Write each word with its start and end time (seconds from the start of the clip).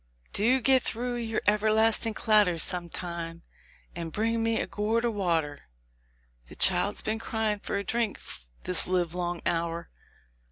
"Do 0.33 0.59
get 0.61 0.81
through 0.81 1.17
your 1.17 1.43
everlasting 1.45 2.15
clatter 2.15 2.57
some 2.57 2.89
time, 2.89 3.43
and 3.95 4.11
bring 4.11 4.41
me 4.41 4.59
a 4.59 4.65
gourd 4.65 5.05
of 5.05 5.13
water; 5.13 5.67
the 6.47 6.55
child's 6.55 7.03
been 7.03 7.19
crying 7.19 7.59
for 7.59 7.77
a 7.77 7.83
drink 7.83 8.19
this 8.63 8.87
livelong 8.87 9.43
hour." 9.45 9.91